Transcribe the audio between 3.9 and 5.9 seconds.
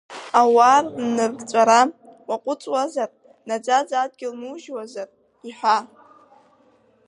адгьыл нужьуазар, иҳәа…